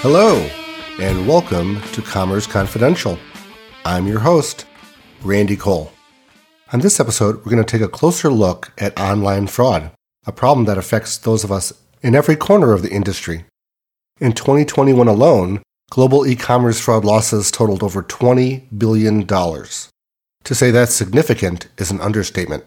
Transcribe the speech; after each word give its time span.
Hello, 0.00 0.36
and 1.00 1.26
welcome 1.26 1.82
to 1.90 2.00
Commerce 2.00 2.46
Confidential. 2.46 3.18
I'm 3.84 4.06
your 4.06 4.20
host, 4.20 4.64
Randy 5.24 5.56
Cole. 5.56 5.90
On 6.72 6.78
this 6.78 7.00
episode, 7.00 7.38
we're 7.38 7.50
going 7.50 7.64
to 7.64 7.64
take 7.64 7.84
a 7.84 7.88
closer 7.90 8.30
look 8.30 8.72
at 8.78 8.96
online 8.96 9.48
fraud, 9.48 9.90
a 10.24 10.30
problem 10.30 10.66
that 10.66 10.78
affects 10.78 11.18
those 11.18 11.42
of 11.42 11.50
us 11.50 11.72
in 12.00 12.14
every 12.14 12.36
corner 12.36 12.72
of 12.72 12.82
the 12.82 12.92
industry. 12.92 13.44
In 14.20 14.34
2021 14.34 15.08
alone, 15.08 15.62
global 15.90 16.24
e 16.24 16.36
commerce 16.36 16.78
fraud 16.78 17.04
losses 17.04 17.50
totaled 17.50 17.82
over 17.82 18.00
$20 18.00 18.78
billion. 18.78 19.26
To 19.26 20.54
say 20.54 20.70
that's 20.70 20.94
significant 20.94 21.66
is 21.76 21.90
an 21.90 22.00
understatement. 22.00 22.62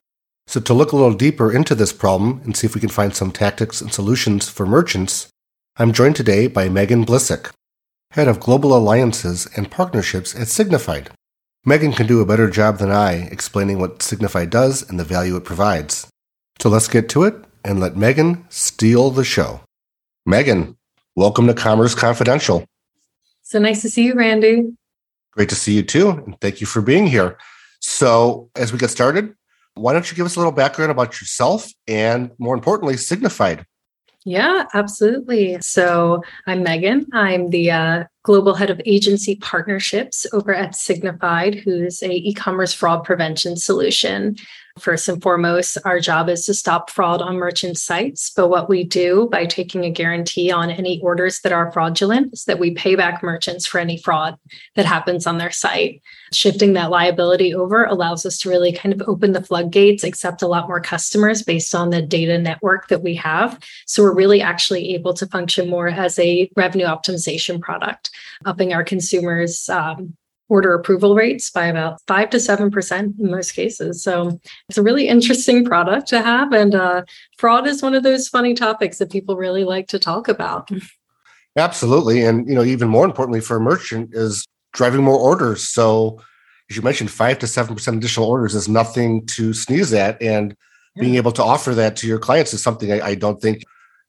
So, 0.47 0.59
to 0.59 0.73
look 0.73 0.91
a 0.91 0.97
little 0.97 1.13
deeper 1.13 1.49
into 1.49 1.75
this 1.75 1.93
problem 1.93 2.41
and 2.43 2.57
see 2.57 2.67
if 2.67 2.75
we 2.75 2.81
can 2.81 2.89
find 2.89 3.15
some 3.15 3.31
tactics 3.31 3.79
and 3.79 3.93
solutions 3.93 4.49
for 4.49 4.65
merchants, 4.65 5.29
I'm 5.81 5.93
joined 5.93 6.15
today 6.15 6.45
by 6.45 6.69
Megan 6.69 7.07
Blissick, 7.07 7.49
Head 8.11 8.27
of 8.27 8.39
Global 8.39 8.77
Alliances 8.77 9.47
and 9.57 9.71
Partnerships 9.71 10.35
at 10.35 10.45
Signifyd. 10.45 11.07
Megan 11.65 11.91
can 11.91 12.05
do 12.05 12.21
a 12.21 12.25
better 12.25 12.51
job 12.51 12.77
than 12.77 12.91
I 12.91 13.13
explaining 13.31 13.79
what 13.79 13.97
Signifyd 13.97 14.51
does 14.51 14.87
and 14.87 14.99
the 14.99 15.03
value 15.03 15.35
it 15.37 15.43
provides. 15.43 16.07
So 16.59 16.69
let's 16.69 16.87
get 16.87 17.09
to 17.09 17.23
it 17.23 17.33
and 17.65 17.79
let 17.79 17.97
Megan 17.97 18.45
steal 18.49 19.09
the 19.09 19.23
show. 19.23 19.61
Megan, 20.23 20.77
welcome 21.15 21.47
to 21.47 21.53
Commerce 21.55 21.95
Confidential. 21.95 22.63
So 23.41 23.57
nice 23.57 23.81
to 23.81 23.89
see 23.89 24.05
you, 24.05 24.13
Randy. 24.13 24.75
Great 25.31 25.49
to 25.49 25.55
see 25.55 25.73
you 25.73 25.81
too, 25.81 26.11
and 26.11 26.39
thank 26.41 26.61
you 26.61 26.67
for 26.67 26.83
being 26.83 27.07
here. 27.07 27.39
So, 27.79 28.51
as 28.55 28.71
we 28.71 28.77
get 28.77 28.91
started, 28.91 29.33
why 29.73 29.93
don't 29.93 30.11
you 30.11 30.15
give 30.15 30.27
us 30.27 30.35
a 30.35 30.39
little 30.39 30.51
background 30.51 30.91
about 30.91 31.19
yourself 31.19 31.71
and, 31.87 32.29
more 32.37 32.53
importantly, 32.53 32.97
Signifyd? 32.97 33.65
Yeah, 34.25 34.65
absolutely. 34.73 35.59
So 35.61 36.21
I'm 36.45 36.63
Megan. 36.63 37.07
I'm 37.13 37.49
the 37.49 37.71
uh, 37.71 38.03
global 38.23 38.53
head 38.53 38.69
of 38.69 38.81
agency 38.85 39.35
partnerships 39.35 40.25
over 40.33 40.53
at 40.53 40.73
Signifyd, 40.73 41.61
who's 41.61 42.03
a 42.03 42.11
e-commerce 42.11 42.73
fraud 42.73 43.03
prevention 43.03 43.57
solution. 43.57 44.37
First 44.79 45.09
and 45.09 45.21
foremost, 45.21 45.77
our 45.83 45.99
job 45.99 46.29
is 46.29 46.45
to 46.45 46.53
stop 46.53 46.89
fraud 46.89 47.21
on 47.21 47.35
merchant 47.35 47.77
sites. 47.77 48.31
But 48.33 48.47
what 48.47 48.69
we 48.69 48.85
do 48.85 49.27
by 49.29 49.45
taking 49.45 49.83
a 49.83 49.89
guarantee 49.89 50.49
on 50.49 50.71
any 50.71 51.01
orders 51.01 51.41
that 51.41 51.51
are 51.51 51.71
fraudulent 51.73 52.31
is 52.31 52.45
that 52.45 52.57
we 52.57 52.71
pay 52.71 52.95
back 52.95 53.21
merchants 53.21 53.65
for 53.65 53.79
any 53.79 53.97
fraud 53.97 54.37
that 54.75 54.85
happens 54.85 55.27
on 55.27 55.39
their 55.39 55.51
site. 55.51 56.01
Shifting 56.31 56.71
that 56.73 56.89
liability 56.89 57.53
over 57.53 57.83
allows 57.83 58.25
us 58.25 58.37
to 58.39 58.49
really 58.49 58.71
kind 58.71 58.93
of 58.93 59.07
open 59.09 59.33
the 59.33 59.43
floodgates, 59.43 60.05
accept 60.05 60.41
a 60.41 60.47
lot 60.47 60.69
more 60.69 60.79
customers 60.79 61.43
based 61.43 61.75
on 61.75 61.89
the 61.89 62.01
data 62.01 62.37
network 62.37 62.87
that 62.87 63.03
we 63.03 63.13
have. 63.15 63.59
So 63.87 64.03
we're 64.03 64.15
really 64.15 64.41
actually 64.41 64.93
able 64.93 65.13
to 65.15 65.27
function 65.27 65.69
more 65.69 65.89
as 65.89 66.17
a 66.17 66.49
revenue 66.55 66.85
optimization 66.85 67.59
product, 67.59 68.09
upping 68.45 68.73
our 68.73 68.83
consumers' 68.83 69.69
um, 69.69 70.15
order 70.51 70.73
approval 70.73 71.15
rates 71.15 71.49
by 71.49 71.67
about 71.67 72.01
five 72.07 72.29
to 72.29 72.37
seven 72.37 72.69
percent 72.69 73.15
in 73.17 73.31
most 73.31 73.53
cases. 73.53 74.03
So 74.03 74.37
it's 74.67 74.77
a 74.77 74.83
really 74.83 75.07
interesting 75.07 75.63
product 75.63 76.07
to 76.07 76.21
have, 76.21 76.51
and 76.51 76.75
uh, 76.75 77.03
fraud 77.37 77.67
is 77.67 77.81
one 77.81 77.95
of 77.95 78.03
those 78.03 78.27
funny 78.27 78.53
topics 78.53 78.97
that 78.97 79.11
people 79.11 79.37
really 79.37 79.63
like 79.63 79.87
to 79.87 79.99
talk 79.99 80.27
about. 80.27 80.69
Absolutely, 81.55 82.23
and 82.23 82.47
you 82.47 82.53
know, 82.53 82.63
even 82.63 82.89
more 82.89 83.05
importantly 83.05 83.39
for 83.39 83.55
a 83.55 83.61
merchant 83.61 84.09
is 84.13 84.45
driving 84.73 85.03
more 85.03 85.17
orders. 85.17 85.67
So, 85.67 86.21
as 86.69 86.75
you 86.75 86.81
mentioned, 86.81 87.11
five 87.11 87.39
to 87.39 87.47
seven 87.47 87.75
percent 87.75 87.97
additional 87.97 88.27
orders 88.27 88.53
is 88.53 88.67
nothing 88.67 89.25
to 89.27 89.53
sneeze 89.53 89.93
at, 89.93 90.21
and 90.21 90.55
yeah. 90.95 91.01
being 91.01 91.15
able 91.15 91.31
to 91.31 91.43
offer 91.43 91.73
that 91.75 91.95
to 91.97 92.07
your 92.07 92.19
clients 92.19 92.53
is 92.53 92.61
something 92.61 92.91
I, 92.91 92.99
I 93.01 93.15
don't 93.15 93.41
think 93.41 93.63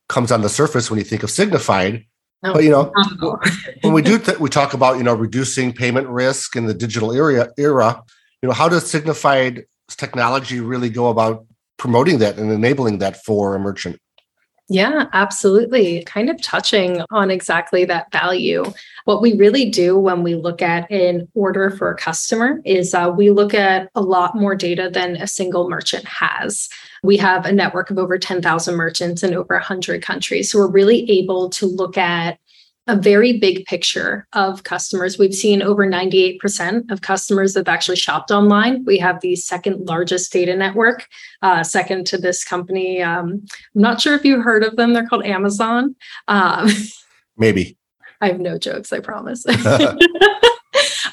comes 0.09 0.31
on 0.31 0.41
the 0.41 0.49
surface 0.49 0.91
when 0.91 0.99
you 0.99 1.05
think 1.05 1.23
of 1.23 1.29
Signifyd 1.29 2.05
no, 2.43 2.53
but 2.53 2.63
you 2.63 2.69
know, 2.69 2.91
when 3.81 3.93
we 3.93 4.01
do 4.01 4.19
th- 4.19 4.39
we 4.39 4.49
talk 4.49 4.73
about 4.73 4.97
you 4.97 5.03
know 5.03 5.13
reducing 5.13 5.71
payment 5.71 6.07
risk 6.07 6.55
in 6.55 6.65
the 6.65 6.73
digital 6.73 7.13
era 7.13 7.49
era, 7.57 8.03
you 8.41 8.49
know, 8.49 8.53
how 8.53 8.67
does 8.67 8.83
Signifyd 8.83 9.63
technology 9.89 10.59
really 10.59 10.89
go 10.89 11.07
about 11.07 11.45
promoting 11.77 12.19
that 12.19 12.37
and 12.37 12.51
enabling 12.51 12.97
that 12.99 13.23
for 13.23 13.55
a 13.55 13.59
merchant? 13.59 13.97
Yeah, 14.69 15.07
absolutely. 15.11 16.03
Kind 16.05 16.29
of 16.29 16.41
touching 16.41 17.01
on 17.11 17.29
exactly 17.29 17.83
that 17.85 18.11
value. 18.11 18.63
What 19.03 19.21
we 19.21 19.33
really 19.33 19.69
do 19.69 19.97
when 19.97 20.23
we 20.23 20.35
look 20.35 20.61
at 20.61 20.89
an 20.89 21.27
order 21.33 21.69
for 21.69 21.91
a 21.91 21.97
customer 21.97 22.61
is 22.63 22.93
uh, 22.93 23.13
we 23.15 23.29
look 23.29 23.53
at 23.53 23.89
a 23.93 24.01
lot 24.01 24.35
more 24.35 24.55
data 24.55 24.89
than 24.91 25.17
a 25.17 25.27
single 25.27 25.69
merchant 25.69 26.05
has. 26.05 26.69
We 27.03 27.17
have 27.17 27.45
a 27.45 27.51
network 27.51 27.89
of 27.89 27.97
over 27.97 28.17
10,000 28.17 28.75
merchants 28.75 29.21
in 29.21 29.33
over 29.33 29.55
100 29.55 30.01
countries. 30.01 30.49
So 30.49 30.59
we're 30.59 30.71
really 30.71 31.11
able 31.11 31.49
to 31.49 31.65
look 31.65 31.97
at 31.97 32.39
a 32.87 32.95
very 32.97 33.37
big 33.39 33.65
picture 33.65 34.27
of 34.33 34.63
customers. 34.63 35.17
We've 35.17 35.33
seen 35.33 35.61
over 35.61 35.87
98% 35.87 36.91
of 36.91 37.01
customers 37.01 37.53
that 37.53 37.61
have 37.67 37.73
actually 37.73 37.95
shopped 37.95 38.29
online. 38.29 38.83
We 38.83 38.97
have 38.97 39.21
the 39.21 39.35
second 39.37 39.87
largest 39.87 40.33
data 40.33 40.55
network, 40.55 41.07
uh, 41.41 41.63
second 41.63 42.05
to 42.07 42.17
this 42.17 42.43
company. 42.43 43.01
Um, 43.01 43.45
I'm 43.75 43.81
not 43.81 44.01
sure 44.01 44.15
if 44.15 44.25
you've 44.25 44.43
heard 44.43 44.63
of 44.63 44.75
them. 44.75 44.93
They're 44.93 45.07
called 45.07 45.25
Amazon. 45.25 45.95
Um, 46.27 46.69
Maybe. 47.37 47.77
I 48.19 48.27
have 48.27 48.39
no 48.39 48.57
jokes, 48.57 48.91
I 48.91 48.99
promise. 48.99 49.45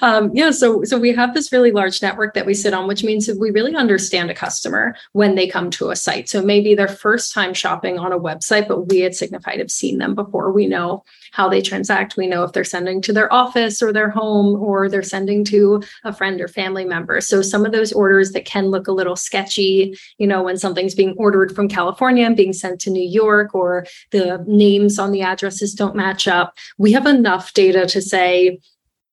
um, 0.00 0.30
yeah, 0.34 0.50
so 0.50 0.84
so 0.84 0.98
we 0.98 1.12
have 1.12 1.34
this 1.34 1.52
really 1.52 1.72
large 1.72 2.02
network 2.02 2.34
that 2.34 2.46
we 2.46 2.54
sit 2.54 2.74
on, 2.74 2.86
which 2.86 3.04
means 3.04 3.30
we 3.38 3.50
really 3.50 3.74
understand 3.74 4.30
a 4.30 4.34
customer 4.34 4.94
when 5.12 5.34
they 5.34 5.46
come 5.46 5.70
to 5.70 5.90
a 5.90 5.96
site. 5.96 6.28
So 6.28 6.42
maybe 6.42 6.74
their 6.74 6.88
first 6.88 7.32
time 7.32 7.54
shopping 7.54 7.98
on 7.98 8.12
a 8.12 8.18
website, 8.18 8.68
but 8.68 8.88
we 8.88 9.04
at 9.04 9.12
Signifyd 9.12 9.58
have 9.58 9.70
seen 9.70 9.98
them 9.98 10.14
before. 10.14 10.52
We 10.52 10.66
know 10.66 11.04
how 11.32 11.48
they 11.48 11.62
transact. 11.62 12.16
We 12.16 12.26
know 12.26 12.42
if 12.44 12.52
they're 12.52 12.64
sending 12.64 13.00
to 13.02 13.12
their 13.12 13.32
office 13.32 13.82
or 13.82 13.92
their 13.92 14.10
home 14.10 14.60
or 14.60 14.88
they're 14.88 15.02
sending 15.02 15.44
to 15.44 15.82
a 16.04 16.12
friend 16.12 16.40
or 16.40 16.48
family 16.48 16.84
member. 16.84 17.20
So 17.20 17.42
some 17.42 17.64
of 17.64 17.72
those 17.72 17.92
orders 17.92 18.32
that 18.32 18.44
can 18.44 18.66
look 18.66 18.88
a 18.88 18.92
little 18.92 19.16
sketchy, 19.16 19.96
you 20.18 20.26
know, 20.26 20.42
when 20.42 20.58
something's 20.58 20.94
being 20.94 21.14
ordered 21.16 21.54
from 21.54 21.68
California 21.68 22.26
and 22.26 22.36
being 22.36 22.52
sent 22.52 22.80
to 22.82 22.90
New 22.90 23.06
York 23.06 23.54
or 23.54 23.86
the 24.10 24.44
names 24.46 24.98
on 24.98 25.12
the 25.12 25.22
addresses 25.22 25.74
don't 25.74 25.96
match 25.96 26.26
up, 26.26 26.54
we 26.78 26.92
have 26.92 27.06
enough 27.06 27.52
data 27.52 27.86
to 27.86 28.02
say, 28.02 28.58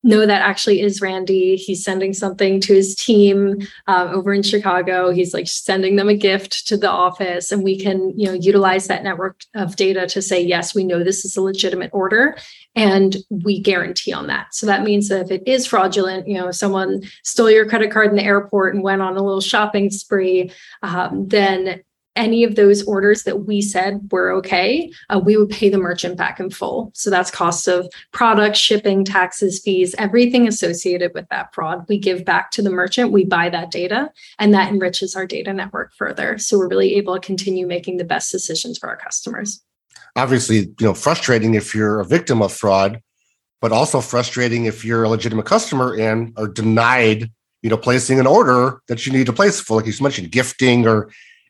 no, 0.03 0.25
that 0.25 0.41
actually 0.41 0.81
is 0.81 1.01
Randy. 1.01 1.55
He's 1.55 1.83
sending 1.83 2.13
something 2.13 2.61
to 2.61 2.73
his 2.73 2.95
team 2.95 3.67
uh, 3.87 4.09
over 4.11 4.33
in 4.33 4.43
Chicago. 4.43 5.11
He's 5.11 5.33
like 5.33 5.47
sending 5.47 5.95
them 5.95 6.07
a 6.07 6.13
gift 6.13 6.67
to 6.67 6.77
the 6.77 6.89
office, 6.89 7.51
and 7.51 7.63
we 7.63 7.79
can, 7.79 8.17
you 8.17 8.27
know, 8.27 8.33
utilize 8.33 8.87
that 8.87 9.03
network 9.03 9.41
of 9.55 9.75
data 9.75 10.05
to 10.07 10.21
say, 10.21 10.39
yes, 10.39 10.75
we 10.75 10.83
know 10.83 11.03
this 11.03 11.25
is 11.25 11.35
a 11.35 11.41
legitimate 11.41 11.89
order, 11.93 12.37
and 12.75 13.17
we 13.29 13.59
guarantee 13.59 14.13
on 14.13 14.27
that. 14.27 14.53
So 14.53 14.65
that 14.67 14.83
means 14.83 15.09
that 15.09 15.25
if 15.25 15.31
it 15.31 15.43
is 15.47 15.65
fraudulent, 15.65 16.27
you 16.27 16.35
know, 16.35 16.51
someone 16.51 17.01
stole 17.23 17.49
your 17.49 17.67
credit 17.67 17.91
card 17.91 18.11
in 18.11 18.15
the 18.15 18.23
airport 18.23 18.75
and 18.75 18.83
went 18.83 19.01
on 19.01 19.17
a 19.17 19.23
little 19.23 19.41
shopping 19.41 19.89
spree, 19.89 20.51
um, 20.83 21.27
then 21.27 21.81
any 22.17 22.43
of 22.43 22.55
those 22.55 22.83
orders 22.83 23.23
that 23.23 23.45
we 23.45 23.61
said 23.61 24.09
were 24.11 24.31
okay, 24.33 24.91
uh, 25.09 25.21
we 25.23 25.37
would 25.37 25.49
pay 25.49 25.69
the 25.69 25.77
merchant 25.77 26.17
back 26.17 26.39
in 26.39 26.49
full. 26.49 26.91
So 26.93 27.09
that's 27.09 27.31
cost 27.31 27.67
of 27.67 27.87
product, 28.11 28.57
shipping, 28.57 29.05
taxes, 29.05 29.59
fees, 29.59 29.95
everything 29.97 30.47
associated 30.47 31.13
with 31.13 31.29
that 31.29 31.53
fraud. 31.53 31.85
We 31.87 31.97
give 31.97 32.25
back 32.25 32.51
to 32.51 32.61
the 32.61 32.69
merchant, 32.69 33.11
we 33.11 33.23
buy 33.23 33.49
that 33.49 33.71
data, 33.71 34.11
and 34.39 34.53
that 34.53 34.69
enriches 34.69 35.15
our 35.15 35.25
data 35.25 35.53
network 35.53 35.93
further. 35.93 36.37
So 36.37 36.57
we're 36.57 36.67
really 36.67 36.95
able 36.95 37.13
to 37.13 37.19
continue 37.19 37.67
making 37.67 37.97
the 37.97 38.03
best 38.03 38.31
decisions 38.31 38.77
for 38.77 38.89
our 38.89 38.97
customers. 38.97 39.63
Obviously, 40.15 40.57
you 40.57 40.75
know, 40.81 40.93
frustrating 40.95 41.53
if 41.53 41.75
you're 41.75 41.99
a 41.99 42.05
victim 42.05 42.41
of 42.41 42.51
fraud, 42.51 43.01
but 43.61 43.71
also 43.71 44.01
frustrating 44.01 44.65
if 44.65 44.83
you're 44.83 45.03
a 45.03 45.09
legitimate 45.09 45.45
customer 45.45 45.95
and 45.95 46.33
are 46.37 46.47
denied, 46.47 47.31
you 47.61 47.69
know, 47.69 47.77
placing 47.77 48.19
an 48.19 48.27
order 48.27 48.81
that 48.87 49.05
you 49.05 49.13
need 49.13 49.27
to 49.27 49.33
place 49.33 49.59
for, 49.59 49.77
like 49.77 49.85
you 49.85 49.93
mentioned, 50.01 50.31
gifting 50.31 50.87
or 50.87 51.09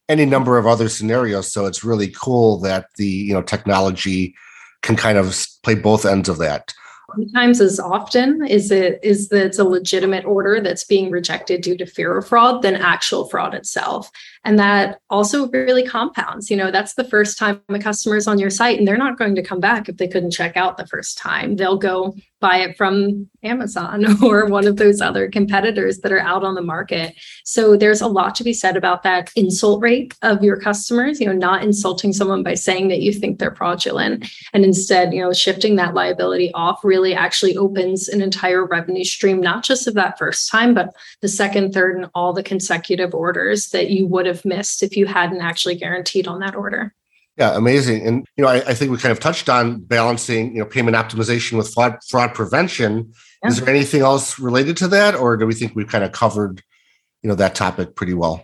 any 0.09 0.25
number 0.25 0.57
of 0.57 0.67
other 0.67 0.89
scenarios. 0.89 1.51
So 1.51 1.65
it's 1.65 1.83
really 1.83 2.07
cool 2.09 2.59
that 2.59 2.93
the 2.95 3.07
you 3.07 3.33
know 3.33 3.41
technology 3.41 4.35
can 4.81 4.95
kind 4.95 5.17
of 5.17 5.35
play 5.63 5.75
both 5.75 6.05
ends 6.05 6.29
of 6.29 6.37
that. 6.37 6.73
Sometimes 7.15 7.61
as 7.61 7.79
often 7.79 8.45
is 8.45 8.69
it 8.69 8.99
is 9.01 9.29
that 9.29 9.45
it's 9.45 9.59
a 9.59 9.63
legitimate 9.63 10.25
order 10.25 10.59
that's 10.59 10.83
being 10.83 11.09
rejected 11.09 11.61
due 11.61 11.77
to 11.77 11.85
fear 11.85 12.17
of 12.17 12.27
fraud 12.27 12.61
than 12.61 12.75
actual 12.75 13.27
fraud 13.27 13.53
itself. 13.53 14.11
And 14.47 14.57
that 14.59 15.01
also 15.09 15.49
really 15.49 15.85
compounds. 15.85 16.49
You 16.49 16.55
know, 16.55 16.71
that's 16.71 16.93
the 16.93 17.03
first 17.03 17.37
time 17.37 17.61
a 17.67 17.79
customer 17.79 18.15
is 18.15 18.27
on 18.27 18.39
your 18.39 18.49
site 18.49 18.79
and 18.79 18.87
they're 18.87 18.95
not 18.95 19.17
going 19.17 19.35
to 19.35 19.43
come 19.43 19.59
back 19.59 19.89
if 19.89 19.97
they 19.97 20.07
couldn't 20.07 20.31
check 20.31 20.55
out 20.55 20.77
the 20.77 20.87
first 20.87 21.17
time. 21.17 21.57
They'll 21.57 21.77
go 21.77 22.15
buy 22.39 22.57
it 22.57 22.77
from 22.77 23.27
Amazon 23.43 24.05
or 24.23 24.45
one 24.45 24.67
of 24.67 24.77
those 24.77 25.01
other 25.01 25.29
competitors 25.29 25.99
that 25.99 26.11
are 26.11 26.19
out 26.19 26.43
on 26.43 26.55
the 26.55 26.61
market. 26.61 27.15
So 27.43 27.75
there's 27.75 28.01
a 28.01 28.07
lot 28.07 28.35
to 28.35 28.43
be 28.43 28.53
said 28.53 28.77
about 28.77 29.03
that 29.03 29.31
insult 29.35 29.81
rate 29.81 30.15
of 30.21 30.43
your 30.43 30.59
customers, 30.59 31.19
you 31.19 31.25
know, 31.25 31.33
not 31.33 31.63
insulting 31.63 32.13
someone 32.13 32.43
by 32.43 32.53
saying 32.53 32.89
that 32.89 33.01
you 33.01 33.11
think 33.11 33.39
they're 33.39 33.55
fraudulent 33.55 34.29
and 34.53 34.63
instead, 34.63 35.13
you 35.13 35.21
know, 35.21 35.33
shifting 35.33 35.75
that 35.77 35.93
liability 35.93 36.51
off 36.53 36.83
really 36.83 37.13
actually 37.13 37.57
opens 37.57 38.07
an 38.07 38.21
entire 38.21 38.65
revenue 38.65 39.03
stream, 39.03 39.41
not 39.41 39.63
just 39.63 39.87
of 39.87 39.93
that 39.95 40.17
first 40.17 40.49
time, 40.49 40.73
but 40.73 40.93
the 41.21 41.27
second, 41.27 41.73
third, 41.73 41.97
and 41.97 42.09
all 42.13 42.33
the 42.33 42.43
consecutive 42.43 43.13
orders 43.13 43.69
that 43.69 43.89
you 43.89 44.05
would 44.07 44.25
have 44.25 44.36
missed 44.45 44.83
if 44.83 44.95
you 44.95 45.05
hadn't 45.05 45.41
actually 45.41 45.75
guaranteed 45.75 46.27
on 46.27 46.39
that 46.39 46.55
order. 46.55 46.93
Yeah, 47.37 47.55
amazing. 47.55 48.05
And 48.07 48.25
you 48.35 48.43
know, 48.43 48.49
I, 48.49 48.55
I, 48.55 48.73
think 48.73 48.91
we 48.91 48.97
kind 48.97 49.11
of 49.11 49.19
touched 49.19 49.47
on 49.47 49.81
balancing, 49.81 50.53
you 50.53 50.59
know, 50.59 50.65
payment 50.65 50.97
optimization 50.97 51.57
with 51.57 51.71
fraud 51.71 51.97
fraud 52.09 52.33
prevention. 52.33 53.13
Yeah. 53.43 53.49
Is 53.49 53.59
there 53.59 53.69
anything 53.69 54.01
else 54.01 54.39
related 54.39 54.75
to 54.77 54.87
that, 54.87 55.13
or 55.13 55.37
do 55.37 55.45
we 55.45 55.53
think 55.53 55.75
we've 55.75 55.87
kind 55.87 56.03
of 56.03 56.11
covered, 56.11 56.63
you 57.21 57.29
know, 57.29 57.35
that 57.35 57.53
topic 57.53 57.95
pretty 57.95 58.15
well? 58.15 58.43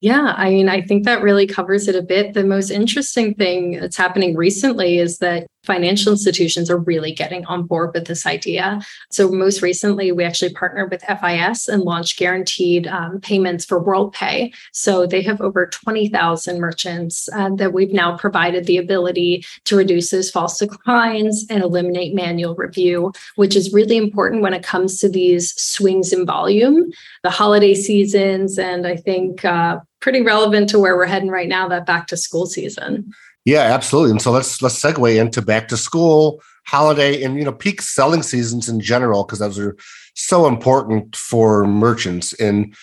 Yeah, 0.00 0.32
I 0.34 0.48
mean, 0.48 0.70
I 0.70 0.80
think 0.80 1.04
that 1.04 1.22
really 1.22 1.46
covers 1.46 1.86
it 1.86 1.94
a 1.94 2.00
bit. 2.00 2.32
The 2.32 2.44
most 2.44 2.70
interesting 2.70 3.34
thing 3.34 3.78
that's 3.78 3.98
happening 3.98 4.34
recently 4.34 4.98
is 4.98 5.18
that 5.18 5.46
financial 5.64 6.12
institutions 6.12 6.70
are 6.70 6.78
really 6.78 7.12
getting 7.12 7.44
on 7.46 7.64
board 7.64 7.90
with 7.94 8.06
this 8.06 8.26
idea. 8.26 8.80
So, 9.10 9.30
most 9.30 9.62
recently, 9.62 10.12
we 10.12 10.24
actually 10.24 10.52
partnered 10.54 10.90
with 10.90 11.02
FIS 11.02 11.68
and 11.68 11.82
launched 11.82 12.18
guaranteed 12.18 12.86
um, 12.86 13.20
payments 13.20 13.64
for 13.64 13.82
WorldPay. 13.82 14.54
So, 14.72 15.06
they 15.06 15.22
have 15.22 15.40
over 15.40 15.66
20,000 15.66 16.60
merchants 16.60 17.28
uh, 17.34 17.50
that 17.56 17.72
we've 17.72 17.92
now 17.92 18.16
provided 18.16 18.66
the 18.66 18.78
ability 18.78 19.44
to 19.64 19.76
reduce 19.76 20.10
those 20.10 20.30
false 20.30 20.58
declines 20.58 21.46
and 21.50 21.62
eliminate 21.62 22.14
manual 22.14 22.54
review, 22.54 23.12
which 23.36 23.56
is 23.56 23.72
really 23.72 23.96
important 23.96 24.42
when 24.42 24.54
it 24.54 24.62
comes 24.62 24.98
to 25.00 25.08
these 25.08 25.54
swings 25.60 26.12
in 26.12 26.24
volume, 26.26 26.90
the 27.22 27.30
holiday 27.30 27.74
seasons, 27.74 28.58
and 28.58 28.86
I 28.86 28.96
think 28.96 29.44
uh, 29.44 29.80
pretty 30.00 30.22
relevant 30.22 30.68
to 30.70 30.78
where 30.78 30.96
we're 30.96 31.06
heading 31.06 31.30
right 31.30 31.48
now, 31.48 31.68
that 31.68 31.86
back 31.86 32.06
to 32.08 32.16
school 32.16 32.46
season. 32.46 33.12
Yeah, 33.44 33.62
absolutely. 33.62 34.12
And 34.12 34.22
so 34.22 34.30
let's 34.30 34.60
let's 34.60 34.80
segue 34.80 35.18
into 35.18 35.40
back 35.42 35.68
to 35.68 35.76
school, 35.76 36.42
holiday, 36.66 37.22
and 37.22 37.36
you 37.38 37.44
know 37.44 37.52
peak 37.52 37.80
selling 37.82 38.22
seasons 38.22 38.68
in 38.68 38.80
general 38.80 39.24
because 39.24 39.38
those 39.38 39.58
are 39.58 39.76
so 40.14 40.46
important 40.46 41.16
for 41.16 41.64
merchants. 41.66 42.32
And 42.34 42.74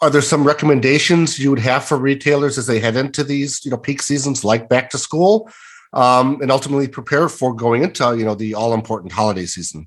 are 0.00 0.10
there 0.10 0.22
some 0.22 0.44
recommendations 0.44 1.38
you 1.38 1.50
would 1.50 1.58
have 1.58 1.84
for 1.84 1.98
retailers 1.98 2.58
as 2.58 2.66
they 2.66 2.80
head 2.80 2.96
into 2.96 3.22
these 3.22 3.64
you 3.64 3.70
know 3.70 3.76
peak 3.76 4.02
seasons 4.02 4.44
like 4.44 4.68
back 4.68 4.88
to 4.90 4.98
school, 4.98 5.50
um, 5.92 6.40
and 6.40 6.50
ultimately 6.50 6.88
prepare 6.88 7.28
for 7.28 7.54
going 7.54 7.82
into 7.82 8.16
you 8.16 8.24
know 8.24 8.34
the 8.34 8.54
all 8.54 8.72
important 8.74 9.12
holiday 9.12 9.44
season? 9.46 9.86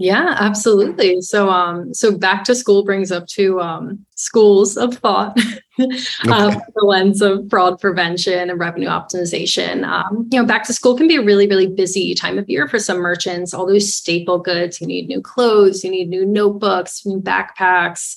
Yeah, 0.00 0.34
absolutely. 0.38 1.20
So, 1.20 1.50
um, 1.50 1.92
so 1.92 2.16
back 2.16 2.42
to 2.44 2.54
school 2.54 2.84
brings 2.84 3.12
up 3.12 3.26
two 3.26 3.60
um, 3.60 4.06
schools 4.14 4.78
of 4.78 4.94
thought, 4.96 5.38
um, 5.78 6.56
the 6.74 6.82
lens 6.82 7.20
of 7.20 7.50
fraud 7.50 7.78
prevention 7.78 8.48
and 8.48 8.58
revenue 8.58 8.88
optimization. 8.88 9.84
Um, 9.84 10.26
you 10.32 10.40
know, 10.40 10.46
back 10.46 10.64
to 10.64 10.72
school 10.72 10.96
can 10.96 11.06
be 11.06 11.16
a 11.16 11.22
really, 11.22 11.46
really 11.46 11.66
busy 11.66 12.14
time 12.14 12.38
of 12.38 12.48
year 12.48 12.66
for 12.66 12.78
some 12.78 12.96
merchants. 12.96 13.52
All 13.52 13.66
those 13.66 13.92
staple 13.94 14.38
goods, 14.38 14.80
you 14.80 14.86
need 14.86 15.06
new 15.06 15.20
clothes, 15.20 15.84
you 15.84 15.90
need 15.90 16.08
new 16.08 16.24
notebooks, 16.24 17.04
new 17.04 17.20
backpacks 17.20 18.14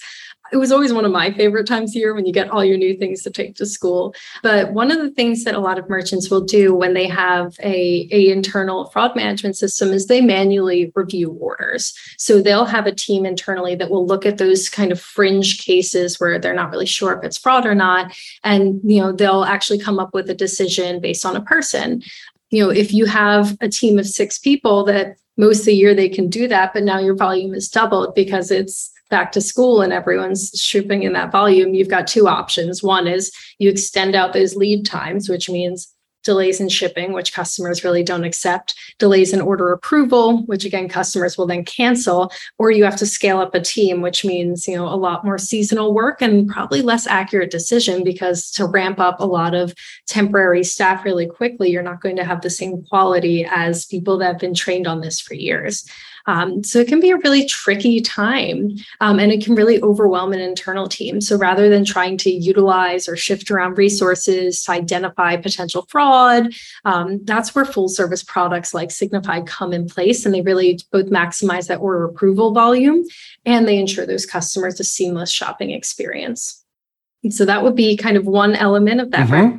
it 0.53 0.57
was 0.57 0.71
always 0.71 0.94
one 0.94 1.03
of 1.03 1.11
my 1.11 1.31
favorite 1.31 1.65
times 1.65 1.95
year 1.95 2.13
when 2.13 2.27
you 2.27 2.31
get 2.31 2.50
all 2.51 2.63
your 2.63 2.77
new 2.77 2.95
things 2.95 3.23
to 3.23 3.31
take 3.31 3.55
to 3.55 3.65
school. 3.65 4.13
But 4.44 4.71
one 4.71 4.91
of 4.91 5.00
the 5.00 5.09
things 5.09 5.44
that 5.45 5.55
a 5.55 5.59
lot 5.59 5.79
of 5.79 5.89
merchants 5.89 6.29
will 6.29 6.41
do 6.41 6.75
when 6.75 6.94
they 6.94 7.07
have 7.07 7.55
a, 7.63 8.07
a 8.11 8.29
internal 8.29 8.85
fraud 8.91 9.15
management 9.15 9.57
system 9.57 9.91
is 9.91 10.05
they 10.05 10.21
manually 10.21 10.91
review 10.94 11.31
orders. 11.31 11.91
So 12.19 12.39
they'll 12.39 12.65
have 12.65 12.85
a 12.85 12.94
team 12.94 13.25
internally 13.25 13.73
that 13.75 13.89
will 13.89 14.05
look 14.05 14.27
at 14.27 14.38
those 14.38 14.69
kind 14.69 14.91
of 14.91 15.01
fringe 15.01 15.65
cases 15.65 16.19
where 16.19 16.38
they're 16.38 16.53
not 16.53 16.69
really 16.69 16.85
sure 16.85 17.13
if 17.13 17.23
it's 17.23 17.38
fraud 17.38 17.65
or 17.65 17.73
not. 17.73 18.15
And 18.44 18.79
you 18.83 19.01
know, 19.01 19.11
they'll 19.11 19.45
actually 19.45 19.79
come 19.79 19.97
up 19.97 20.13
with 20.13 20.29
a 20.29 20.35
decision 20.35 21.01
based 21.01 21.25
on 21.25 21.35
a 21.35 21.41
person. 21.41 22.03
You 22.51 22.63
know, 22.63 22.69
if 22.69 22.94
you 22.94 23.05
have 23.05 23.57
a 23.59 23.69
team 23.69 23.97
of 23.97 24.05
six 24.05 24.38
people 24.38 24.83
that 24.83 25.17
most 25.35 25.61
of 25.61 25.65
the 25.65 25.73
year 25.73 25.95
they 25.95 26.09
can 26.09 26.29
do 26.29 26.47
that, 26.47 26.73
but 26.73 26.83
now 26.83 27.00
your 27.00 27.15
volume 27.15 27.55
is 27.55 27.69
doubled 27.69 28.13
because 28.13 28.51
it's 28.51 28.92
back 29.13 29.31
to 29.31 29.42
school 29.42 29.83
and 29.83 29.94
everyone's 29.94 30.50
shipping 30.56 31.04
in 31.04 31.13
that 31.13 31.31
volume, 31.31 31.75
you've 31.75 31.88
got 31.88 32.07
two 32.07 32.27
options. 32.27 32.81
One 32.81 33.06
is 33.06 33.31
you 33.60 33.69
extend 33.69 34.15
out 34.15 34.33
those 34.33 34.56
lead 34.56 34.88
times, 34.88 35.30
which 35.30 35.51
means 35.51 35.94
delays 36.24 36.60
in 36.60 36.68
shipping, 36.68 37.13
which 37.13 37.31
customers 37.31 37.83
really 37.83 38.01
don't 38.01 38.24
accept, 38.24 38.74
delays 38.98 39.31
in 39.31 39.39
order 39.39 39.71
approval, 39.71 40.44
which 40.48 40.65
again 40.65 40.89
customers 40.89 41.38
will 41.38 41.45
then 41.45 41.63
cancel, 41.63 42.31
or 42.57 42.71
you 42.71 42.83
have 42.83 42.95
to 42.95 43.06
scale 43.06 43.38
up 43.38 43.54
a 43.54 43.62
team, 43.62 44.01
which 44.01 44.25
means 44.25 44.68
you 44.68 44.75
know 44.75 44.88
a 44.88 44.95
lot 44.95 45.24
more 45.24 45.38
seasonal 45.38 45.94
work 45.94 46.19
and 46.19 46.50
probably 46.50 46.81
less 46.81 47.06
accurate 47.06 47.51
decision 47.51 48.04
because 48.04 48.50
to 48.50 48.65
ramp 48.65 49.00
up 49.00 49.19
a 49.19 49.25
lot 49.25 49.54
of 49.54 49.75
temporary 50.07 50.63
staff 50.63 51.06
really 51.06 51.27
quickly, 51.27 51.69
you're 51.69 51.83
not 51.83 52.01
going 52.01 52.15
to 52.15 52.25
have 52.25 52.42
the 52.42 52.50
same 52.50 52.83
quality 52.89 53.45
as 53.45 53.86
people 53.86 54.18
that 54.18 54.25
have 54.25 54.39
been 54.39 54.56
trained 54.56 54.88
on 54.88 55.01
this 55.01 55.19
for 55.19 55.36
years. 55.36 55.86
Um, 56.25 56.63
so 56.63 56.79
it 56.79 56.87
can 56.87 56.99
be 56.99 57.11
a 57.11 57.17
really 57.17 57.45
tricky 57.45 57.99
time 58.01 58.71
um, 59.01 59.19
and 59.19 59.31
it 59.31 59.43
can 59.43 59.55
really 59.55 59.81
overwhelm 59.81 60.33
an 60.33 60.39
internal 60.39 60.87
team. 60.87 61.19
So 61.19 61.37
rather 61.37 61.69
than 61.69 61.83
trying 61.83 62.17
to 62.19 62.31
utilize 62.31 63.07
or 63.07 63.15
shift 63.15 63.51
around 63.51 63.77
resources 63.77 64.63
to 64.63 64.71
identify 64.71 65.35
potential 65.35 65.85
fraud, 65.89 66.53
um, 66.85 67.23
that's 67.25 67.53
where 67.53 67.65
full 67.65 67.89
service 67.89 68.23
products 68.23 68.73
like 68.73 68.91
Signify 68.91 69.41
come 69.41 69.73
in 69.73 69.87
place. 69.87 70.25
And 70.25 70.33
they 70.33 70.41
really 70.41 70.79
both 70.91 71.07
maximize 71.07 71.67
that 71.67 71.79
order 71.79 72.05
approval 72.05 72.53
volume 72.53 73.03
and 73.45 73.67
they 73.67 73.77
ensure 73.77 74.05
those 74.05 74.25
customers 74.25 74.79
a 74.79 74.83
seamless 74.83 75.31
shopping 75.31 75.71
experience. 75.71 76.63
So 77.29 77.45
that 77.45 77.63
would 77.63 77.75
be 77.75 77.95
kind 77.95 78.17
of 78.17 78.25
one 78.25 78.53
element 78.55 78.99
of 78.99 79.11
that 79.11 79.29
mm-hmm 79.29 79.57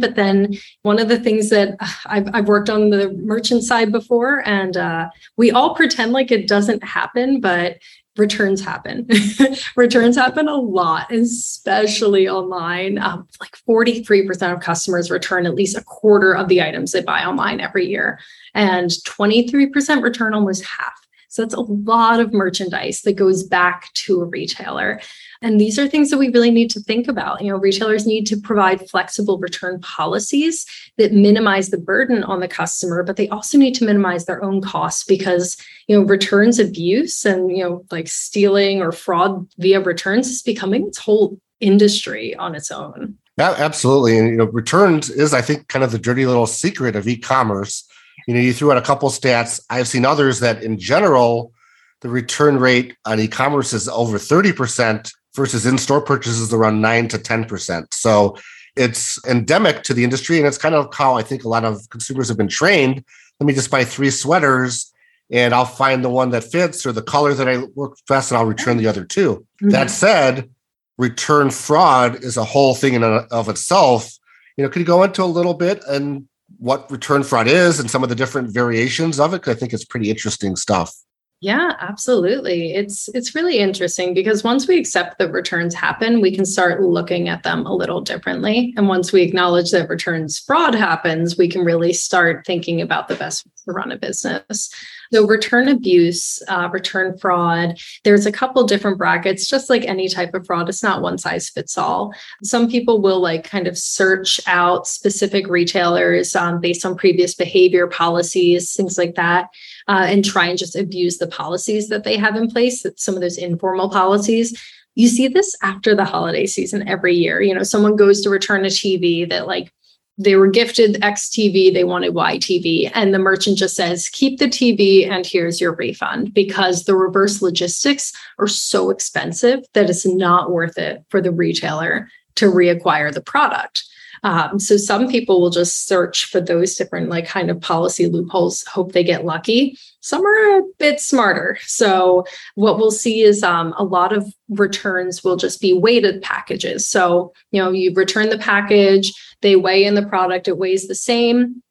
But 0.00 0.14
then 0.14 0.54
one 0.82 0.98
of 0.98 1.08
the 1.08 1.18
things 1.18 1.50
that 1.50 1.76
I've, 2.06 2.28
I've 2.32 2.48
worked 2.48 2.70
on 2.70 2.90
the 2.90 3.10
merchant 3.12 3.64
side 3.64 3.92
before, 3.92 4.46
and 4.46 4.76
uh, 4.76 5.08
we 5.36 5.50
all 5.50 5.74
pretend 5.74 6.12
like 6.12 6.30
it 6.30 6.48
doesn't 6.48 6.84
happen, 6.84 7.40
but 7.40 7.78
returns 8.16 8.62
happen. 8.62 9.08
returns 9.76 10.16
happen 10.16 10.48
a 10.48 10.54
lot, 10.54 11.10
especially 11.12 12.28
online. 12.28 12.98
Um, 12.98 13.26
like 13.40 13.56
43% 13.68 14.52
of 14.52 14.60
customers 14.60 15.10
return 15.10 15.46
at 15.46 15.54
least 15.54 15.76
a 15.76 15.82
quarter 15.82 16.34
of 16.34 16.48
the 16.48 16.62
items 16.62 16.92
they 16.92 17.02
buy 17.02 17.24
online 17.24 17.60
every 17.60 17.86
year, 17.86 18.18
and 18.54 18.90
23% 18.90 20.02
return 20.02 20.34
almost 20.34 20.64
half. 20.64 21.01
So 21.32 21.40
that's 21.40 21.54
a 21.54 21.60
lot 21.60 22.20
of 22.20 22.34
merchandise 22.34 23.00
that 23.02 23.14
goes 23.14 23.42
back 23.42 23.90
to 23.94 24.20
a 24.20 24.26
retailer. 24.26 25.00
And 25.40 25.58
these 25.58 25.78
are 25.78 25.88
things 25.88 26.10
that 26.10 26.18
we 26.18 26.28
really 26.28 26.50
need 26.50 26.68
to 26.72 26.80
think 26.80 27.08
about. 27.08 27.40
You 27.40 27.50
know, 27.50 27.56
retailers 27.56 28.06
need 28.06 28.26
to 28.26 28.36
provide 28.36 28.90
flexible 28.90 29.38
return 29.38 29.80
policies 29.80 30.66
that 30.98 31.14
minimize 31.14 31.70
the 31.70 31.78
burden 31.78 32.22
on 32.22 32.40
the 32.40 32.48
customer, 32.48 33.02
but 33.02 33.16
they 33.16 33.30
also 33.30 33.56
need 33.56 33.74
to 33.76 33.86
minimize 33.86 34.26
their 34.26 34.44
own 34.44 34.60
costs 34.60 35.04
because, 35.04 35.56
you 35.86 35.98
know, 35.98 36.04
returns 36.04 36.58
abuse 36.58 37.24
and, 37.24 37.50
you 37.50 37.64
know, 37.64 37.82
like 37.90 38.08
stealing 38.08 38.82
or 38.82 38.92
fraud 38.92 39.48
via 39.56 39.80
returns 39.80 40.28
is 40.28 40.42
becoming 40.42 40.88
its 40.88 40.98
whole 40.98 41.40
industry 41.60 42.36
on 42.36 42.54
its 42.54 42.70
own. 42.70 43.16
Absolutely. 43.38 44.18
And 44.18 44.28
you 44.28 44.36
know, 44.36 44.44
returns 44.44 45.08
is, 45.08 45.32
I 45.32 45.40
think, 45.40 45.68
kind 45.68 45.82
of 45.82 45.92
the 45.92 45.98
dirty 45.98 46.26
little 46.26 46.46
secret 46.46 46.94
of 46.94 47.08
e-commerce. 47.08 47.88
You 48.26 48.34
know, 48.34 48.40
you 48.40 48.52
threw 48.52 48.70
out 48.70 48.78
a 48.78 48.82
couple 48.82 49.08
stats. 49.10 49.60
I've 49.70 49.88
seen 49.88 50.04
others 50.04 50.40
that 50.40 50.62
in 50.62 50.78
general, 50.78 51.52
the 52.00 52.08
return 52.08 52.58
rate 52.58 52.96
on 53.04 53.20
e-commerce 53.20 53.72
is 53.72 53.88
over 53.88 54.18
30% 54.18 55.12
versus 55.34 55.64
in-store 55.64 56.02
purchases 56.02 56.52
around 56.52 56.80
9 56.80 57.08
to 57.08 57.18
10%. 57.18 57.94
So 57.94 58.36
it's 58.76 59.24
endemic 59.26 59.82
to 59.84 59.94
the 59.94 60.04
industry 60.04 60.38
and 60.38 60.46
it's 60.46 60.58
kind 60.58 60.74
of 60.74 60.92
how 60.94 61.16
I 61.16 61.22
think 61.22 61.44
a 61.44 61.48
lot 61.48 61.64
of 61.64 61.88
consumers 61.90 62.28
have 62.28 62.36
been 62.36 62.48
trained. 62.48 63.04
Let 63.38 63.46
me 63.46 63.54
just 63.54 63.70
buy 63.70 63.84
three 63.84 64.10
sweaters 64.10 64.92
and 65.30 65.54
I'll 65.54 65.64
find 65.64 66.04
the 66.04 66.10
one 66.10 66.30
that 66.30 66.44
fits 66.44 66.84
or 66.84 66.92
the 66.92 67.02
color 67.02 67.34
that 67.34 67.48
I 67.48 67.58
work 67.74 67.96
best 68.08 68.30
and 68.30 68.38
I'll 68.38 68.46
return 68.46 68.76
the 68.76 68.86
other 68.86 69.04
2 69.04 69.34
mm-hmm. 69.34 69.70
That 69.70 69.90
said, 69.90 70.50
return 70.98 71.50
fraud 71.50 72.22
is 72.22 72.36
a 72.36 72.44
whole 72.44 72.74
thing 72.74 72.94
in 72.94 73.02
and 73.02 73.26
of 73.30 73.48
itself. 73.48 74.12
You 74.56 74.64
know, 74.64 74.70
could 74.70 74.80
you 74.80 74.86
go 74.86 75.02
into 75.02 75.22
a 75.22 75.24
little 75.24 75.54
bit 75.54 75.82
and 75.88 76.28
what 76.58 76.90
return 76.90 77.22
fraud 77.22 77.48
is 77.48 77.80
and 77.80 77.90
some 77.90 78.02
of 78.02 78.08
the 78.08 78.14
different 78.14 78.52
variations 78.52 79.18
of 79.20 79.34
it? 79.34 79.46
I 79.48 79.54
think 79.54 79.72
it's 79.72 79.84
pretty 79.84 80.10
interesting 80.10 80.56
stuff. 80.56 80.94
Yeah, 81.42 81.72
absolutely. 81.80 82.72
It's 82.72 83.08
it's 83.14 83.34
really 83.34 83.58
interesting 83.58 84.14
because 84.14 84.44
once 84.44 84.68
we 84.68 84.78
accept 84.78 85.18
that 85.18 85.32
returns 85.32 85.74
happen, 85.74 86.20
we 86.20 86.32
can 86.32 86.44
start 86.44 86.80
looking 86.80 87.28
at 87.28 87.42
them 87.42 87.66
a 87.66 87.74
little 87.74 88.00
differently. 88.00 88.72
And 88.76 88.86
once 88.86 89.12
we 89.12 89.22
acknowledge 89.22 89.72
that 89.72 89.88
returns 89.88 90.38
fraud 90.38 90.72
happens, 90.72 91.36
we 91.36 91.48
can 91.48 91.64
really 91.64 91.94
start 91.94 92.46
thinking 92.46 92.80
about 92.80 93.08
the 93.08 93.16
best 93.16 93.44
to 93.64 93.72
run 93.72 93.90
a 93.90 93.96
business. 93.96 94.70
So 95.12 95.26
return 95.26 95.68
abuse, 95.68 96.40
uh, 96.46 96.68
return 96.72 97.18
fraud, 97.18 97.76
there's 98.04 98.24
a 98.24 98.32
couple 98.32 98.62
different 98.64 98.96
brackets, 98.96 99.48
just 99.48 99.68
like 99.68 99.84
any 99.84 100.08
type 100.08 100.34
of 100.34 100.46
fraud. 100.46 100.68
It's 100.68 100.82
not 100.82 101.02
one 101.02 101.18
size 101.18 101.50
fits 101.50 101.76
all. 101.76 102.14
Some 102.44 102.70
people 102.70 103.02
will 103.02 103.20
like 103.20 103.42
kind 103.42 103.66
of 103.66 103.76
search 103.76 104.40
out 104.46 104.86
specific 104.86 105.48
retailers 105.48 106.36
um, 106.36 106.60
based 106.60 106.86
on 106.86 106.96
previous 106.96 107.34
behavior 107.34 107.88
policies, 107.88 108.74
things 108.74 108.96
like 108.96 109.16
that 109.16 109.48
uh, 109.88 110.06
and 110.08 110.24
try 110.24 110.46
and 110.46 110.58
just 110.58 110.76
abuse 110.76 111.18
the 111.18 111.26
policies 111.26 111.88
that 111.88 112.04
they 112.04 112.16
have 112.16 112.36
in 112.36 112.50
place, 112.50 112.84
some 112.96 113.14
of 113.14 113.20
those 113.20 113.38
informal 113.38 113.88
policies. 113.88 114.58
You 114.94 115.08
see 115.08 115.28
this 115.28 115.56
after 115.62 115.94
the 115.94 116.04
holiday 116.04 116.46
season 116.46 116.86
every 116.88 117.14
year. 117.14 117.40
You 117.40 117.54
know, 117.54 117.62
someone 117.62 117.96
goes 117.96 118.20
to 118.22 118.30
return 118.30 118.64
a 118.64 118.68
TV 118.68 119.28
that 119.28 119.46
like 119.46 119.72
they 120.18 120.36
were 120.36 120.48
gifted 120.48 121.02
X 121.02 121.28
TV, 121.28 121.72
they 121.72 121.84
wanted 121.84 122.14
Y 122.14 122.38
TV, 122.38 122.90
and 122.94 123.14
the 123.14 123.18
merchant 123.18 123.56
just 123.56 123.74
says, 123.74 124.10
keep 124.10 124.38
the 124.38 124.46
TV 124.46 125.08
and 125.08 125.26
here's 125.26 125.60
your 125.60 125.74
refund 125.74 126.34
because 126.34 126.84
the 126.84 126.94
reverse 126.94 127.40
logistics 127.40 128.12
are 128.38 128.46
so 128.46 128.90
expensive 128.90 129.60
that 129.72 129.88
it's 129.88 130.06
not 130.06 130.50
worth 130.50 130.76
it 130.76 131.02
for 131.08 131.20
the 131.20 131.32
retailer 131.32 132.08
to 132.34 132.50
reacquire 132.50 133.12
the 133.12 133.22
product. 133.22 133.84
Um, 134.24 134.58
so 134.58 134.76
some 134.76 135.08
people 135.08 135.40
will 135.40 135.50
just 135.50 135.86
search 135.88 136.26
for 136.26 136.40
those 136.40 136.74
different 136.76 137.08
like 137.08 137.26
kind 137.26 137.50
of 137.50 137.60
policy 137.60 138.06
loopholes, 138.06 138.64
hope 138.64 138.92
they 138.92 139.02
get 139.02 139.24
lucky. 139.24 139.76
Some 140.00 140.24
are 140.24 140.58
a 140.58 140.62
bit 140.78 141.00
smarter. 141.00 141.58
So 141.62 142.24
what 142.54 142.78
we'll 142.78 142.90
see 142.92 143.22
is 143.22 143.42
um, 143.42 143.74
a 143.76 143.84
lot 143.84 144.12
of 144.12 144.32
returns 144.48 145.24
will 145.24 145.36
just 145.36 145.60
be 145.60 145.72
weighted 145.72 146.22
packages. 146.22 146.86
So 146.86 147.32
you 147.50 147.62
know 147.62 147.72
you 147.72 147.92
return 147.94 148.28
the 148.28 148.38
package, 148.38 149.12
they 149.40 149.56
weigh 149.56 149.84
in 149.84 149.94
the 149.94 150.06
product, 150.06 150.48
it 150.48 150.58
weighs 150.58 150.86
the 150.86 150.94
same 150.94 151.62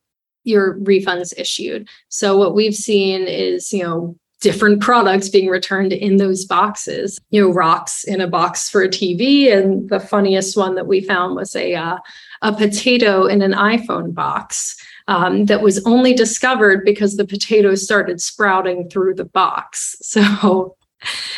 your 0.43 0.79
refunds 0.79 1.33
issued. 1.37 1.87
So 2.09 2.37
what 2.37 2.55
we've 2.55 2.75
seen 2.75 3.27
is, 3.27 3.71
you 3.71 3.83
know, 3.83 4.15
different 4.41 4.81
products 4.81 5.29
being 5.29 5.49
returned 5.49 5.93
in 5.93 6.17
those 6.17 6.45
boxes. 6.45 7.19
You 7.29 7.41
know, 7.41 7.53
rocks 7.53 8.03
in 8.03 8.21
a 8.21 8.27
box 8.27 8.69
for 8.69 8.81
a 8.81 8.89
TV, 8.89 9.55
and 9.55 9.87
the 9.89 9.99
funniest 9.99 10.57
one 10.57 10.75
that 10.75 10.87
we 10.87 11.01
found 11.01 11.35
was 11.35 11.55
a 11.55 11.75
uh, 11.75 11.97
a 12.41 12.53
potato 12.53 13.25
in 13.25 13.41
an 13.41 13.53
iPhone 13.53 14.13
box 14.13 14.75
um, 15.07 15.45
that 15.45 15.61
was 15.61 15.83
only 15.85 16.13
discovered 16.13 16.83
because 16.85 17.17
the 17.17 17.25
potatoes 17.25 17.83
started 17.83 18.21
sprouting 18.21 18.89
through 18.89 19.15
the 19.15 19.25
box. 19.25 19.95
So. 20.01 20.75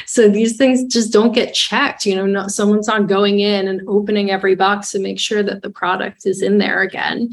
So 0.06 0.28
these 0.28 0.58
things 0.58 0.84
just 0.94 1.14
don't 1.14 1.32
get 1.32 1.54
checked. 1.54 2.06
You 2.06 2.18
know, 2.18 2.26
not, 2.26 2.52
someone's 2.52 2.88
not 2.88 3.08
going 3.08 3.40
in 3.40 3.70
and 3.70 3.82
opening 3.88 4.30
every 4.30 4.56
box 4.56 4.92
to 4.92 5.00
make 5.00 5.22
sure 5.22 5.42
that 5.42 5.62
the 5.62 5.70
product 5.70 6.26
is 6.26 6.42
in 6.42 6.58
there 6.58 6.82
again. 6.82 7.30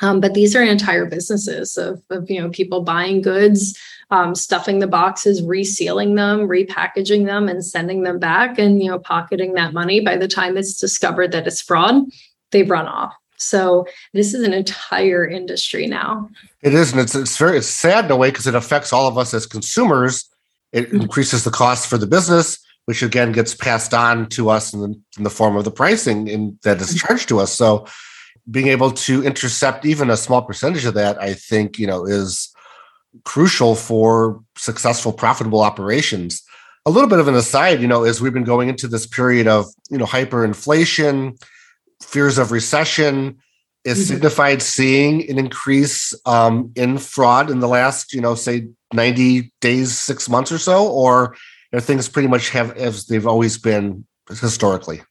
Um, 0.00 0.20
but 0.20 0.34
these 0.34 0.54
are 0.54 0.62
entire 0.62 1.06
businesses 1.06 1.76
of, 1.76 2.00
of 2.10 2.30
you 2.30 2.40
know 2.40 2.50
people 2.50 2.82
buying 2.82 3.22
goods 3.22 3.76
um, 4.10 4.34
stuffing 4.34 4.78
the 4.78 4.86
boxes, 4.86 5.42
resealing 5.42 6.16
them, 6.16 6.48
repackaging 6.48 7.26
them, 7.26 7.48
and 7.48 7.64
sending 7.64 8.02
them 8.02 8.18
back, 8.18 8.58
and 8.58 8.82
you 8.82 8.90
know, 8.90 8.98
pocketing 8.98 9.54
that 9.54 9.74
money. 9.74 10.00
By 10.00 10.16
the 10.16 10.28
time 10.28 10.56
it's 10.56 10.78
discovered 10.78 11.32
that 11.32 11.46
it's 11.46 11.60
fraud, 11.60 12.04
they've 12.50 12.68
run 12.68 12.86
off. 12.86 13.14
So 13.36 13.86
this 14.12 14.34
is 14.34 14.42
an 14.44 14.52
entire 14.52 15.26
industry 15.26 15.86
now. 15.86 16.28
It 16.62 16.74
is, 16.74 16.92
and 16.92 17.00
it's 17.00 17.14
it's 17.14 17.36
very 17.36 17.58
it's 17.58 17.68
sad 17.68 18.06
in 18.06 18.10
a 18.10 18.16
way 18.16 18.30
because 18.30 18.46
it 18.46 18.54
affects 18.54 18.92
all 18.92 19.06
of 19.06 19.16
us 19.16 19.32
as 19.32 19.46
consumers. 19.46 20.28
It 20.72 20.88
mm-hmm. 20.88 21.02
increases 21.02 21.44
the 21.44 21.50
cost 21.50 21.88
for 21.88 21.98
the 21.98 22.06
business, 22.06 22.58
which 22.86 23.02
again 23.02 23.32
gets 23.32 23.54
passed 23.54 23.94
on 23.94 24.28
to 24.30 24.50
us 24.50 24.74
in 24.74 24.80
the, 24.80 25.00
in 25.16 25.24
the 25.24 25.30
form 25.30 25.56
of 25.56 25.64
the 25.64 25.70
pricing 25.70 26.28
in, 26.28 26.58
that 26.62 26.80
is 26.80 26.88
mm-hmm. 26.88 27.06
charged 27.06 27.28
to 27.28 27.38
us. 27.38 27.52
So 27.52 27.86
being 28.50 28.68
able 28.68 28.90
to 28.90 29.24
intercept 29.24 29.86
even 29.86 30.10
a 30.10 30.16
small 30.16 30.42
percentage 30.42 30.84
of 30.84 30.94
that, 30.94 31.20
I 31.20 31.34
think, 31.34 31.78
you 31.78 31.86
know, 31.86 32.04
is 32.04 32.52
crucial 33.24 33.74
for 33.74 34.42
successful, 34.56 35.12
profitable 35.12 35.60
operations. 35.60 36.42
A 36.86 36.90
little 36.90 37.08
bit 37.08 37.18
of 37.18 37.28
an 37.28 37.34
aside, 37.34 37.80
you 37.80 37.88
know, 37.88 38.04
as 38.04 38.20
we've 38.20 38.32
been 38.32 38.44
going 38.44 38.68
into 38.68 38.88
this 38.88 39.06
period 39.06 39.46
of, 39.46 39.66
you 39.90 39.98
know, 39.98 40.06
hyperinflation, 40.06 41.38
fears 42.02 42.38
of 42.38 42.52
recession, 42.52 43.38
is 43.84 44.10
mm-hmm. 44.10 44.24
Signifyd 44.24 44.60
seeing 44.60 45.28
an 45.30 45.38
increase 45.38 46.14
um, 46.26 46.72
in 46.74 46.98
fraud 46.98 47.50
in 47.50 47.60
the 47.60 47.68
last, 47.68 48.12
you 48.12 48.20
know, 48.20 48.34
say 48.34 48.68
90 48.92 49.52
days, 49.60 49.96
six 49.96 50.28
months 50.28 50.52
or 50.52 50.58
so, 50.58 50.88
or 50.88 51.36
are 51.72 51.80
things 51.80 52.08
pretty 52.08 52.28
much 52.28 52.50
have 52.50 52.76
as 52.76 53.06
they've 53.06 53.26
always 53.26 53.58
been 53.58 54.06
historically? 54.28 55.02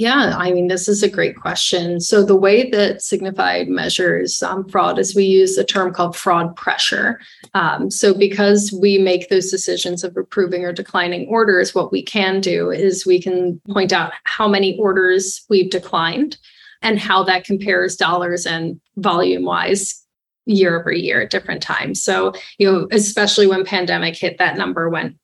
Yeah, 0.00 0.34
I 0.38 0.50
mean, 0.50 0.68
this 0.68 0.88
is 0.88 1.02
a 1.02 1.10
great 1.10 1.36
question. 1.36 2.00
So, 2.00 2.24
the 2.24 2.34
way 2.34 2.70
that 2.70 3.00
Signifyd 3.00 3.68
measures 3.68 4.42
um, 4.42 4.66
fraud 4.66 4.98
is 4.98 5.14
we 5.14 5.24
use 5.24 5.58
a 5.58 5.62
term 5.62 5.92
called 5.92 6.16
fraud 6.16 6.56
pressure. 6.56 7.20
Um, 7.52 7.90
so, 7.90 8.14
because 8.14 8.72
we 8.72 8.96
make 8.96 9.28
those 9.28 9.50
decisions 9.50 10.02
of 10.02 10.16
approving 10.16 10.64
or 10.64 10.72
declining 10.72 11.28
orders, 11.28 11.74
what 11.74 11.92
we 11.92 12.02
can 12.02 12.40
do 12.40 12.70
is 12.70 13.04
we 13.04 13.20
can 13.20 13.60
point 13.68 13.92
out 13.92 14.14
how 14.24 14.48
many 14.48 14.78
orders 14.78 15.44
we've 15.50 15.68
declined 15.68 16.38
and 16.80 16.98
how 16.98 17.22
that 17.24 17.44
compares 17.44 17.94
dollars 17.94 18.46
and 18.46 18.80
volume 18.96 19.44
wise 19.44 20.02
year 20.46 20.80
over 20.80 20.92
year 20.92 21.20
at 21.20 21.30
different 21.30 21.62
times. 21.62 22.02
So, 22.02 22.32
you 22.56 22.72
know, 22.72 22.88
especially 22.90 23.46
when 23.46 23.66
pandemic 23.66 24.16
hit, 24.16 24.38
that 24.38 24.56
number 24.56 24.88
went 24.88 25.19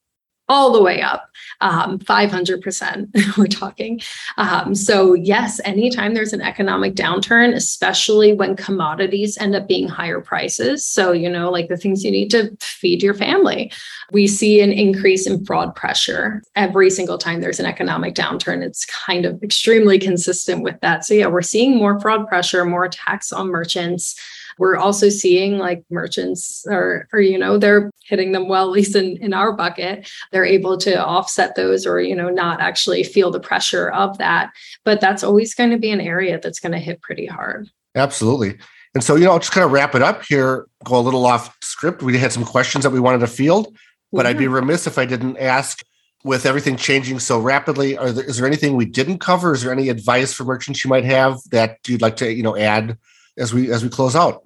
all 0.49 0.73
the 0.73 0.83
way 0.83 1.00
up. 1.00 1.31
Um, 1.61 1.99
500% 1.99 3.37
we're 3.38 3.47
talking. 3.47 4.00
Um, 4.37 4.75
so 4.75 5.15
yes 5.15 5.61
anytime 5.65 6.15
there's 6.15 6.33
an 6.33 6.43
economic 6.43 6.95
downturn 6.95 7.55
especially 7.55 8.33
when 8.33 8.57
commodities 8.57 9.38
end 9.38 9.55
up 9.55 9.67
being 9.67 9.88
higher 9.88 10.21
prices 10.21 10.85
so 10.85 11.12
you 11.12 11.31
know 11.31 11.50
like 11.50 11.69
the 11.69 11.76
things 11.76 12.05
you 12.05 12.11
need 12.11 12.31
to 12.31 12.55
feed 12.61 13.03
your 13.03 13.15
family. 13.15 13.73
We 14.12 14.26
see 14.26 14.61
an 14.61 14.73
increase 14.73 15.26
in 15.26 15.45
fraud 15.45 15.75
pressure 15.75 16.43
every 16.55 16.91
single 16.91 17.19
time 17.19 17.41
there's 17.41 17.61
an 17.61 17.67
economic 17.67 18.15
downturn. 18.15 18.62
It's 18.62 18.85
kind 18.85 19.25
of 19.25 19.43
extremely 19.43 19.99
consistent 19.99 20.62
with 20.62 20.79
that. 20.81 21.05
So 21.05 21.15
yeah 21.15 21.26
we're 21.26 21.43
seeing 21.43 21.76
more 21.76 21.99
fraud 22.00 22.29
pressure 22.29 22.65
more 22.65 22.85
attacks 22.85 23.33
on 23.33 23.49
merchants. 23.49 24.15
We're 24.59 24.76
also 24.76 25.09
seeing 25.09 25.59
like 25.59 25.85
merchants 25.91 26.65
or, 26.69 27.09
or 27.12 27.21
you 27.21 27.38
know, 27.38 27.59
they're 27.59 27.91
hitting 28.09 28.33
them 28.33 28.49
well, 28.49 28.65
at 28.65 28.73
least 28.73 28.97
in, 28.97 29.17
in 29.19 29.33
our 29.33 29.53
bucket. 29.53 30.09
They're 30.33 30.45
able 30.45 30.77
to 30.79 31.05
offset 31.05 31.57
those 31.57 31.87
or, 31.87 32.01
you 32.01 32.15
know, 32.15 32.29
not 32.29 32.61
actually 32.61 33.03
feel 33.03 33.31
the 33.31 33.41
pressure 33.41 33.91
of 33.91 34.19
that. 34.19 34.51
But 34.85 35.01
that's 35.01 35.25
always 35.25 35.55
going 35.55 35.71
to 35.71 35.79
be 35.79 35.91
an 35.91 36.01
area 36.01 36.39
that's 36.41 36.61
going 36.61 36.73
to 36.73 36.79
hit 36.79 37.03
pretty 37.03 37.27
hard. 37.27 37.69
Absolutely. 37.95 38.59
And 38.95 39.05
so, 39.05 39.17
you 39.17 39.25
know, 39.25 39.33
I'll 39.33 39.39
just 39.39 39.53
kind 39.53 39.65
of 39.65 39.73
wrap 39.73 39.95
it 39.95 40.03
up 40.03 40.25
here, 40.25 40.67
go 40.85 40.99
a 40.99 41.01
little 41.01 41.27
off 41.27 41.55
script. 41.63 42.03
We 42.03 42.17
had 42.17 42.33
some 42.33 42.45
questions 42.45 42.85
that 42.85 42.91
we 42.91 43.01
wanted 43.01 43.19
to 43.19 43.27
field, 43.27 43.77
but 44.13 44.25
yeah. 44.25 44.31
I'd 44.31 44.39
be 44.39 44.49
remiss 44.49 44.87
if 44.87 44.97
I 44.97 45.05
didn't 45.05 45.37
ask 45.37 45.85
with 46.25 46.47
everything 46.47 46.77
changing 46.77 47.21
so 47.21 47.39
rapidly, 47.39 47.95
there, 47.95 48.25
is 48.25 48.39
there 48.39 48.47
anything 48.47 48.75
we 48.75 48.85
didn't 48.87 49.19
cover? 49.19 49.53
Is 49.55 49.63
there 49.63 49.73
any 49.73 49.91
advice 49.91 50.33
for 50.33 50.45
merchants 50.45 50.83
you 50.83 50.89
might 50.89 51.05
have 51.05 51.39
that 51.51 51.79
you'd 51.87 52.03
like 52.03 52.17
to, 52.17 52.33
you 52.33 52.43
know, 52.43 52.57
add 52.57 52.99
as 53.39 53.53
we 53.53 53.71
as 53.71 53.85
we 53.85 53.91
close 53.91 54.17
out? 54.17 54.43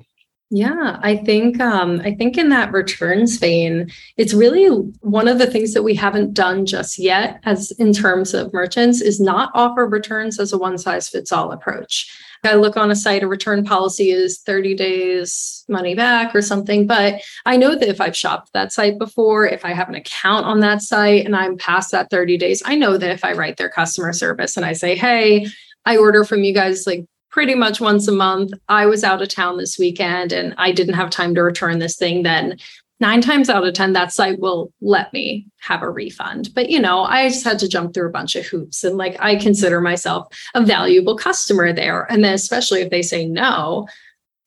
Yeah, 0.53 0.99
I 1.01 1.17
think 1.17 1.61
um, 1.61 2.01
I 2.01 2.13
think 2.13 2.37
in 2.37 2.49
that 2.49 2.73
returns 2.73 3.37
vein, 3.37 3.89
it's 4.17 4.35
really 4.35 4.67
one 5.01 5.29
of 5.29 5.39
the 5.39 5.47
things 5.47 5.75
that 5.75 5.85
we 5.85 5.95
haven't 5.95 6.35
done 6.35 6.67
just 6.67 6.99
yet, 6.99 7.39
as 7.45 7.71
in 7.73 7.93
terms 7.93 8.35
of 8.35 8.53
merchants, 8.53 9.01
is 9.01 9.21
not 9.21 9.53
offer 9.55 9.87
returns 9.87 10.41
as 10.41 10.53
a 10.53 10.59
one 10.59 10.77
size 10.77 11.09
fits 11.09 11.31
all 11.31 11.53
approach. 11.53 12.11
I 12.43 12.55
look 12.55 12.77
on 12.77 12.91
a 12.91 12.97
site, 12.97 13.23
a 13.23 13.29
return 13.29 13.65
policy 13.65 14.11
is 14.11 14.41
30 14.41 14.75
days 14.75 15.65
money 15.69 15.95
back 15.95 16.35
or 16.35 16.43
something. 16.43 16.87
But 16.87 17.23
I 17.47 17.57
know 17.57 17.77
that 17.77 17.89
if 17.89 18.01
I've 18.01 18.17
shopped 18.17 18.53
that 18.53 18.73
site 18.73 18.99
before, 18.99 19.47
if 19.47 19.65
I 19.65 19.73
have 19.73 19.89
an 19.89 19.95
account 19.95 20.47
on 20.47 20.61
that 20.61 20.83
site 20.83 21.27
and 21.27 21.37
I'm 21.37 21.59
past 21.59 21.93
that 21.93 22.11
30 22.11 22.39
days, 22.39 22.63
I 22.65 22.75
know 22.75 22.97
that 22.97 23.11
if 23.11 23.25
I 23.25 23.35
write 23.35 23.57
their 23.57 23.69
customer 23.69 24.13
service 24.13 24.57
and 24.57 24.67
I 24.67 24.73
say, 24.73 24.97
hey, 24.97 25.47
I 25.85 25.97
order 25.97 26.25
from 26.25 26.43
you 26.43 26.53
guys 26.55 26.87
like 26.87 27.05
pretty 27.31 27.55
much 27.55 27.81
once 27.81 28.09
a 28.09 28.13
month. 28.13 28.53
I 28.69 28.87
was 28.87 29.05
out 29.05 29.23
of 29.23 29.29
town 29.29 29.57
this 29.57 29.79
weekend 29.79 30.33
and 30.33 30.55
I 30.59 30.73
didn't 30.73 30.95
have 30.95 31.11
time 31.11 31.35
to 31.35 31.43
return 31.43 31.79
this 31.79 31.97
thing, 31.97 32.23
then 32.23 32.57
nine 33.01 33.23
times 33.23 33.49
out 33.49 33.67
of 33.67 33.73
10, 33.73 33.95
that 33.95 34.13
site 34.13 34.39
will 34.39 34.73
let 34.81 35.13
me 35.13 35.47
have 35.61 35.83
a 35.83 35.91
refund. 35.91 36.51
But, 36.55 36.69
you 36.69 36.79
know, 36.79 37.01
I 37.01 37.29
just 37.29 37.45
had 37.45 37.59
to 37.61 37.69
jump 37.69 37.95
through 37.95 38.09
a 38.09 38.13
bunch 38.13 38.37
of 38.37 38.47
hoops. 38.47 38.85
And 38.85 38.97
like, 38.97 39.17
I 39.21 39.37
consider 39.37 39.81
myself 39.81 40.29
a 40.55 40.65
valuable 40.65 41.17
customer 41.17 41.73
there. 41.73 42.07
And 42.13 42.23
then, 42.23 42.35
especially 42.35 42.83
if 42.83 42.91
they 42.91 43.03
say 43.03 43.27
no, 43.27 43.89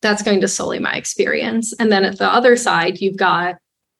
that's 0.02 0.22
going 0.22 0.40
to 0.42 0.48
sully 0.48 0.78
my 0.78 0.94
experience. 0.94 1.72
And 1.74 1.90
then 1.90 2.04
at 2.04 2.18
the 2.18 2.32
other 2.32 2.56
side, 2.56 3.00
you've 3.00 3.16
got 3.16 3.56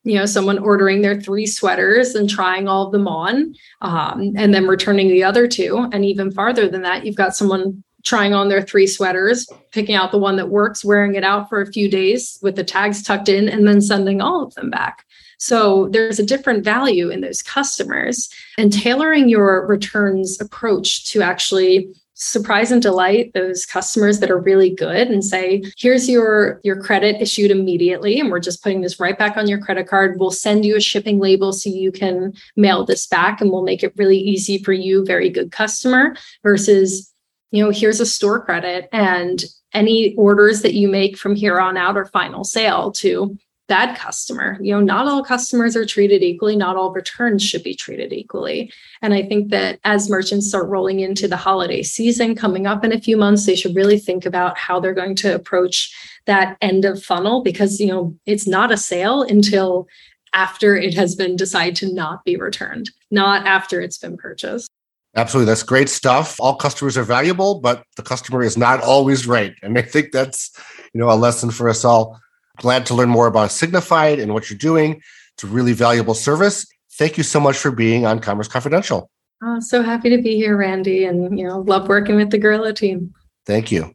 you 0.06 0.18
know 0.18 0.26
someone 0.26 0.58
ordering 0.58 1.00
their 1.00 1.18
three 1.18 1.46
sweaters 1.46 2.14
and 2.14 2.28
trying 2.28 2.68
all 2.68 2.84
of 2.84 2.92
them 2.92 3.08
on 3.08 3.54
um, 3.80 4.34
and 4.36 4.52
then 4.52 4.66
returning 4.66 5.08
the 5.08 5.24
other 5.24 5.48
two 5.48 5.88
and 5.92 6.04
even 6.04 6.30
farther 6.30 6.68
than 6.68 6.82
that 6.82 7.06
you've 7.06 7.16
got 7.16 7.34
someone 7.34 7.82
trying 8.04 8.34
on 8.34 8.48
their 8.48 8.62
three 8.62 8.86
sweaters, 8.86 9.48
picking 9.72 9.94
out 9.94 10.12
the 10.12 10.18
one 10.18 10.36
that 10.36 10.50
works, 10.50 10.84
wearing 10.84 11.14
it 11.14 11.24
out 11.24 11.48
for 11.48 11.60
a 11.60 11.72
few 11.72 11.90
days 11.90 12.38
with 12.42 12.56
the 12.56 12.64
tags 12.64 13.02
tucked 13.02 13.28
in, 13.28 13.48
and 13.48 13.66
then 13.66 13.80
sending 13.80 14.20
all 14.20 14.42
of 14.42 14.54
them 14.54 14.70
back. 14.70 15.04
So 15.38 15.88
there's 15.90 16.18
a 16.18 16.26
different 16.26 16.64
value 16.64 17.10
in 17.10 17.20
those 17.20 17.42
customers 17.42 18.30
and 18.56 18.72
tailoring 18.72 19.28
your 19.28 19.66
returns 19.66 20.40
approach 20.40 21.10
to 21.10 21.22
actually 21.22 21.92
surprise 22.14 22.70
and 22.70 22.80
delight 22.80 23.32
those 23.34 23.66
customers 23.66 24.20
that 24.20 24.30
are 24.30 24.38
really 24.38 24.70
good 24.70 25.08
and 25.08 25.24
say 25.24 25.62
here's 25.76 26.08
your 26.08 26.60
your 26.62 26.80
credit 26.80 27.20
issued 27.20 27.50
immediately 27.50 28.20
and 28.20 28.30
we're 28.30 28.38
just 28.38 28.62
putting 28.62 28.80
this 28.82 29.00
right 29.00 29.18
back 29.18 29.36
on 29.36 29.48
your 29.48 29.60
credit 29.60 29.88
card 29.88 30.18
we'll 30.20 30.30
send 30.30 30.64
you 30.64 30.76
a 30.76 30.80
shipping 30.80 31.18
label 31.18 31.52
so 31.52 31.68
you 31.68 31.90
can 31.90 32.32
mail 32.54 32.84
this 32.84 33.08
back 33.08 33.40
and 33.40 33.50
we'll 33.50 33.64
make 33.64 33.82
it 33.82 33.92
really 33.96 34.16
easy 34.16 34.58
for 34.58 34.72
you 34.72 35.04
very 35.04 35.28
good 35.28 35.50
customer 35.50 36.14
versus 36.44 37.12
you 37.54 37.62
know, 37.62 37.70
here's 37.70 38.00
a 38.00 38.06
store 38.06 38.44
credit 38.44 38.88
and 38.90 39.44
any 39.72 40.12
orders 40.16 40.62
that 40.62 40.74
you 40.74 40.88
make 40.88 41.16
from 41.16 41.36
here 41.36 41.60
on 41.60 41.76
out 41.76 41.96
are 41.96 42.06
final 42.06 42.42
sale 42.42 42.90
to 42.90 43.38
that 43.68 43.96
customer. 43.96 44.58
You 44.60 44.74
know, 44.74 44.80
not 44.80 45.06
all 45.06 45.22
customers 45.22 45.76
are 45.76 45.86
treated 45.86 46.20
equally, 46.24 46.56
not 46.56 46.76
all 46.76 46.92
returns 46.92 47.44
should 47.44 47.62
be 47.62 47.76
treated 47.76 48.12
equally. 48.12 48.72
And 49.02 49.14
I 49.14 49.22
think 49.22 49.50
that 49.50 49.78
as 49.84 50.10
merchants 50.10 50.48
start 50.48 50.68
rolling 50.68 50.98
into 50.98 51.28
the 51.28 51.36
holiday 51.36 51.84
season 51.84 52.34
coming 52.34 52.66
up 52.66 52.84
in 52.84 52.92
a 52.92 53.00
few 53.00 53.16
months, 53.16 53.46
they 53.46 53.54
should 53.54 53.76
really 53.76 54.00
think 54.00 54.26
about 54.26 54.58
how 54.58 54.80
they're 54.80 54.92
going 54.92 55.14
to 55.16 55.32
approach 55.32 55.94
that 56.26 56.56
end 56.60 56.84
of 56.84 57.04
funnel 57.04 57.44
because, 57.44 57.78
you 57.78 57.86
know, 57.86 58.16
it's 58.26 58.48
not 58.48 58.72
a 58.72 58.76
sale 58.76 59.22
until 59.22 59.86
after 60.32 60.76
it 60.76 60.94
has 60.94 61.14
been 61.14 61.36
decided 61.36 61.76
to 61.76 61.94
not 61.94 62.24
be 62.24 62.36
returned, 62.36 62.90
not 63.12 63.46
after 63.46 63.80
it's 63.80 63.98
been 63.98 64.16
purchased. 64.16 64.68
Absolutely. 65.16 65.50
That's 65.50 65.62
great 65.62 65.88
stuff. 65.88 66.36
All 66.40 66.56
customers 66.56 66.96
are 66.98 67.04
valuable, 67.04 67.60
but 67.60 67.84
the 67.96 68.02
customer 68.02 68.42
is 68.42 68.56
not 68.56 68.82
always 68.82 69.26
right. 69.26 69.54
And 69.62 69.78
I 69.78 69.82
think 69.82 70.12
that's, 70.12 70.50
you 70.92 71.00
know, 71.00 71.10
a 71.10 71.14
lesson 71.14 71.50
for 71.50 71.68
us 71.68 71.84
all. 71.84 72.20
Glad 72.56 72.86
to 72.86 72.94
learn 72.94 73.08
more 73.08 73.26
about 73.26 73.50
Signifyd 73.50 74.20
and 74.20 74.34
what 74.34 74.50
you're 74.50 74.58
doing. 74.58 75.00
It's 75.34 75.44
a 75.44 75.46
really 75.46 75.72
valuable 75.72 76.14
service. 76.14 76.66
Thank 76.92 77.16
you 77.16 77.24
so 77.24 77.40
much 77.40 77.56
for 77.56 77.70
being 77.70 78.06
on 78.06 78.20
Commerce 78.20 78.48
Confidential. 78.48 79.10
Oh, 79.42 79.60
so 79.60 79.82
happy 79.82 80.10
to 80.10 80.22
be 80.22 80.36
here, 80.36 80.56
Randy, 80.56 81.04
and 81.04 81.38
you 81.38 81.46
know, 81.46 81.60
love 81.60 81.88
working 81.88 82.16
with 82.16 82.30
the 82.30 82.38
Gorilla 82.38 82.72
team. 82.72 83.12
Thank 83.46 83.70
you. 83.70 83.92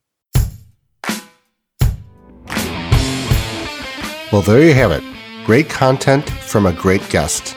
Well, 4.31 4.43
there 4.43 4.61
you 4.61 4.73
have 4.73 4.91
it. 4.91 5.03
Great 5.45 5.69
content 5.69 6.29
from 6.29 6.65
a 6.65 6.73
great 6.73 7.07
guest. 7.09 7.55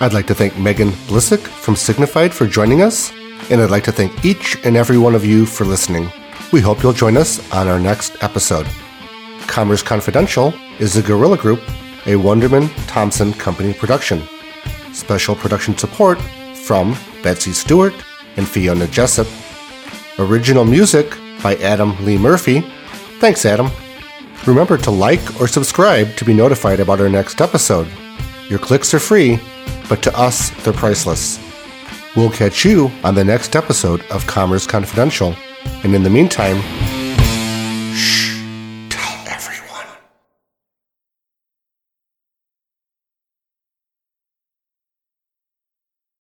I'd 0.00 0.12
like 0.12 0.28
to 0.28 0.34
thank 0.34 0.56
Megan 0.56 0.90
Blissick 1.08 1.40
from 1.40 1.74
Signifyd 1.74 2.32
for 2.32 2.46
joining 2.46 2.82
us, 2.82 3.12
and 3.50 3.60
I'd 3.60 3.70
like 3.70 3.82
to 3.84 3.92
thank 3.92 4.24
each 4.24 4.56
and 4.64 4.76
every 4.76 4.96
one 4.96 5.16
of 5.16 5.24
you 5.24 5.44
for 5.44 5.64
listening. 5.64 6.12
We 6.52 6.60
hope 6.60 6.84
you'll 6.84 6.92
join 6.92 7.16
us 7.16 7.40
on 7.52 7.66
our 7.66 7.80
next 7.80 8.22
episode. 8.22 8.68
Commerce 9.48 9.82
Confidential 9.82 10.54
is 10.78 10.96
a 10.96 11.02
Gorilla 11.02 11.36
Group, 11.36 11.58
a 12.06 12.14
Wunderman 12.14 12.70
Thompson 12.86 13.32
Company 13.32 13.74
production. 13.74 14.22
Special 14.92 15.34
production 15.34 15.76
support 15.76 16.20
from 16.64 16.96
Betsy 17.24 17.52
Stewart 17.52 17.94
and 18.36 18.48
Fiona 18.48 18.86
Jessup. 18.86 19.26
Original 20.20 20.64
music 20.64 21.12
by 21.42 21.56
Adam 21.56 21.96
Lee 22.04 22.18
Murphy. 22.18 22.60
Thanks, 23.18 23.44
Adam. 23.44 23.68
Remember 24.46 24.78
to 24.78 24.92
like 24.92 25.40
or 25.40 25.48
subscribe 25.48 26.14
to 26.14 26.24
be 26.24 26.34
notified 26.34 26.78
about 26.78 27.00
our 27.00 27.08
next 27.08 27.40
episode. 27.40 27.88
Your 28.48 28.60
clicks 28.60 28.94
are 28.94 29.00
free 29.00 29.40
but 29.88 30.02
to 30.02 30.18
us, 30.18 30.50
they're 30.62 30.72
priceless. 30.72 31.38
We'll 32.16 32.30
catch 32.30 32.64
you 32.64 32.90
on 33.04 33.14
the 33.14 33.24
next 33.24 33.56
episode 33.56 34.02
of 34.10 34.26
Commerce 34.26 34.66
Confidential. 34.66 35.34
And 35.84 35.94
in 35.94 36.02
the 36.02 36.10
meantime. 36.10 36.87